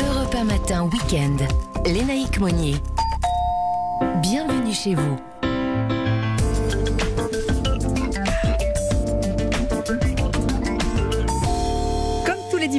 [0.00, 1.36] Europe 1 matin, week-end.
[1.86, 2.76] Lénaïque Monnier.
[4.22, 5.18] Bienvenue chez vous.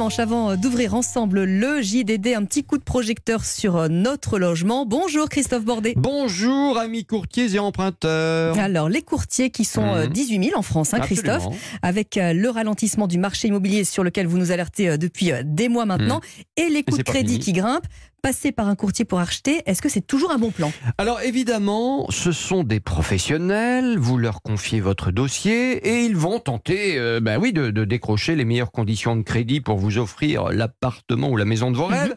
[0.00, 4.86] Avant d'ouvrir ensemble le JDD, un petit coup de projecteur sur notre logement.
[4.86, 5.92] Bonjour Christophe Bordet.
[5.94, 8.58] Bonjour amis courtiers et emprunteurs.
[8.58, 10.12] Alors, les courtiers qui sont euh, Mhm.
[10.12, 11.44] 18 000 en France, hein, Christophe,
[11.82, 15.42] avec euh, le ralentissement du marché immobilier sur lequel vous nous alertez euh, depuis euh,
[15.44, 16.22] des mois maintenant,
[16.56, 17.86] et les coûts de crédit qui grimpent.
[18.22, 20.70] Passer par un courtier pour acheter, est-ce que c'est toujours un bon plan?
[20.98, 26.98] Alors évidemment, ce sont des professionnels, vous leur confiez votre dossier et ils vont tenter
[26.98, 31.28] euh, ben oui, de, de décrocher les meilleures conditions de crédit pour vous offrir l'appartement
[31.30, 31.94] ou la maison de vos Mhm.
[31.94, 32.16] rêves.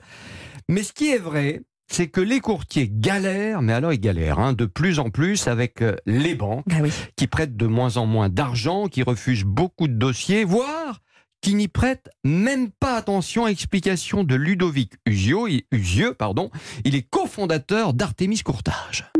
[0.70, 4.54] Mais ce qui est vrai, c'est que les courtiers galèrent, mais alors ils galèrent hein,
[4.54, 6.92] de plus en plus avec euh, les banques Bah oui.
[7.16, 11.00] qui prêtent de moins en moins d'argent, qui refusent beaucoup de dossiers, voire
[11.42, 13.48] qui n'y prêtent même pas attention.
[13.48, 16.50] Explication de Ludovic Usio, Usieux, pardon.
[16.86, 19.12] Il est cofondateur d'Artemis Courtage.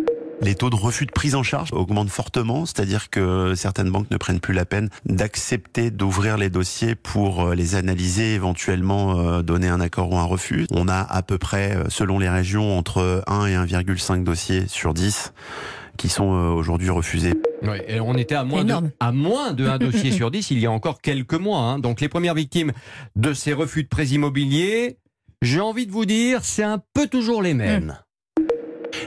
[0.44, 4.18] Les taux de refus de prise en charge augmentent fortement, c'est-à-dire que certaines banques ne
[4.18, 9.70] prennent plus la peine d'accepter d'ouvrir les dossiers pour euh, les analyser, éventuellement euh, donner
[9.70, 10.68] un accord ou un refus.
[10.72, 14.94] On a à peu près, euh, selon les régions, entre 1 et 1,5 dossiers sur
[14.94, 15.34] 10
[15.98, 17.34] qui sont euh, aujourd'hui refusés.
[17.62, 20.60] Oui, et on était à moins, de, à moins de un dossier sur dix il
[20.60, 21.60] y a encore quelques mois.
[21.60, 21.80] hein.
[21.80, 22.72] Donc les premières victimes
[23.16, 24.98] de ces refus de prêts immobiliers,
[25.42, 27.98] j'ai envie de vous dire, c'est un peu toujours les mêmes.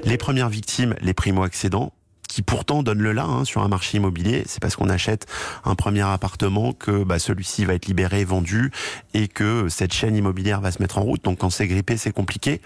[0.06, 1.92] Les premières victimes, les primo-accédants,
[2.28, 5.26] qui pourtant donnent le là hein, sur un marché immobilier, c'est parce qu'on achète
[5.64, 8.70] un premier appartement que bah, celui-ci va être libéré, vendu,
[9.14, 11.24] et que cette chaîne immobilière va se mettre en route.
[11.24, 12.60] Donc quand c'est grippé, c'est compliqué.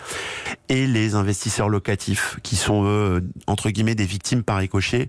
[0.68, 5.08] Et les investisseurs locatifs, qui sont eux, entre guillemets des victimes par ricochet,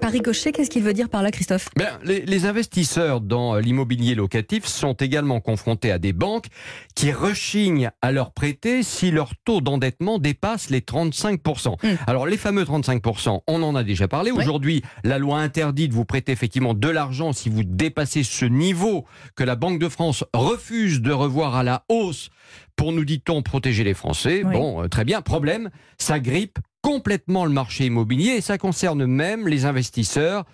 [0.00, 1.68] Par ricochet, qu'est-ce qu'il veut dire par là, Christophe?
[1.76, 6.46] Ben, les, les investisseurs dans euh, l'immobilier locatif sont également confrontés à des banques
[6.94, 11.76] qui rechignent à leur prêter si leur taux d'endettement dépasse les 35%.
[11.82, 11.96] Mm.
[12.06, 14.30] Alors les fameux 35%, on en a déjà parlé.
[14.30, 14.42] Ouais.
[14.42, 19.04] Aujourd'hui, la loi interdit de vous prêter effectivement de l'argent si vous dépassez ce niveau
[19.34, 22.30] que la Banque de France refuse de revoir à la hausse
[22.76, 24.42] pour, nous dit-on, protéger les Français.
[24.44, 24.52] Oui.
[24.52, 25.22] Bon, euh, très bien.
[25.22, 30.44] Problème, ça grippe complètement le marché immobilier et ça concerne même les investisseurs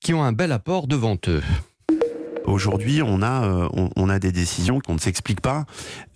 [0.00, 1.42] qui ont un bel apport devant eux.
[2.44, 5.64] Aujourd'hui, on a euh, on, a des décisions qu'on ne s'explique pas,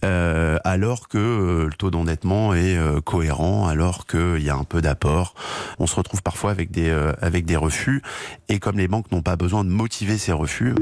[0.05, 4.81] euh, alors que euh, le taux d'endettement est cohérent, alors qu'il y a un peu
[4.81, 5.35] d'apport.
[5.81, 6.91] On se retrouve parfois avec des
[7.21, 8.01] avec des refus,
[8.49, 10.77] et comme les banques n'ont pas besoin de motiver ces refus,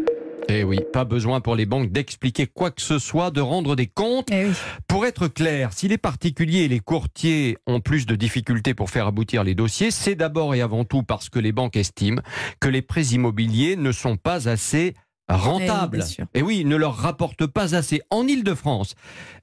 [0.49, 3.89] Eh oui, pas besoin pour les banques d'expliquer quoi que ce soit, de rendre des
[3.89, 4.29] comptes.
[4.31, 4.53] Eh oui.
[4.87, 9.07] Pour être clair, si les particuliers et les courtiers ont plus de difficultés pour faire
[9.07, 12.23] aboutir les dossiers, c'est d'abord et avant tout parce que les banques estiment
[12.61, 14.95] que les prêts immobiliers ne sont pas assez
[15.29, 16.05] rentables.
[16.19, 16.27] Eh oui.
[16.35, 18.01] Et oui, ne leur rapportent pas assez.
[18.11, 18.95] En Ile-de-France,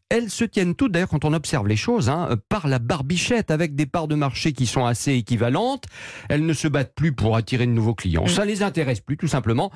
[0.10, 3.76] elles se tiennent toutes, d'ailleurs, quand on observe les choses, hein, par la barbichette, avec
[3.76, 5.86] des parts de marché qui sont assez équivalentes.
[6.30, 8.28] Elles ne se battent plus pour attirer de nouveaux clients.
[8.28, 9.72] Ça les intéresse plus, tout simplement.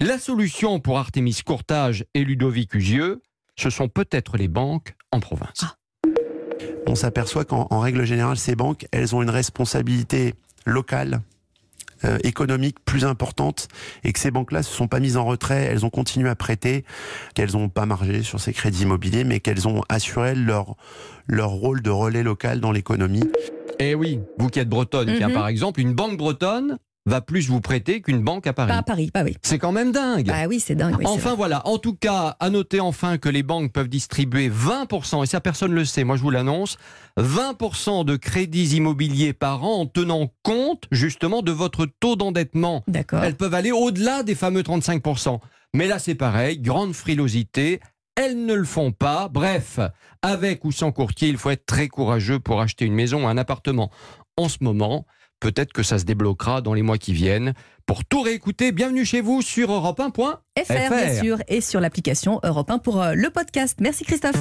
[0.00, 3.20] La solution pour Artemis Courtage et Ludovic Usieux,
[3.56, 5.64] ce sont peut-être les banques en province.
[5.64, 5.74] Ah.
[6.86, 10.34] on s'aperçoit qu'en en règle générale, ces banques, elles ont une responsabilité
[10.64, 11.20] locale.
[12.04, 13.68] Euh, économique plus importante
[14.04, 16.84] et que ces banques-là se sont pas mises en retrait, elles ont continué à prêter,
[17.34, 20.76] qu'elles n'ont pas margé sur ces crédits immobiliers, mais qu'elles ont assuré leur
[21.26, 23.22] leur rôle de relais local dans l'économie.
[23.78, 25.34] Eh oui, vous qui êtes bretonne, tiens, Mhm.
[25.34, 28.70] par exemple, une banque bretonne va plus vous prêter qu'une banque à Paris.
[28.70, 29.36] Pas à Paris, bah oui.
[29.42, 30.26] C'est quand même dingue.
[30.26, 30.96] Bah oui, c'est dingue.
[30.98, 35.22] oui, enfin voilà, en tout cas, à noter enfin que les banques peuvent distribuer 20%,
[35.22, 36.76] et ça personne ne le sait, moi je vous l'annonce,
[37.18, 42.84] 20% de crédits immobiliers par an en tenant compte justement de votre taux d'endettement.
[42.86, 43.24] D'accord.
[43.24, 45.40] Elles peuvent aller au-delà des fameux 35%.
[45.72, 47.80] Mais là c'est pareil, grande frilosité,
[48.16, 49.28] elles ne le font pas.
[49.28, 49.78] Bref,
[50.22, 53.38] avec ou sans courtier, il faut être très courageux pour acheter une maison ou un
[53.38, 53.90] appartement.
[54.36, 55.06] En ce moment,
[55.40, 57.54] peut-être que ça se débloquera dans les mois qui viennent.
[57.86, 60.10] Pour tout réécouter, bienvenue chez vous sur europe 1.
[60.10, 61.20] FR, bien FR.
[61.20, 63.78] sûr, et sur l'application Europe 1 pour euh, le podcast.
[63.80, 64.28] Merci Christophe.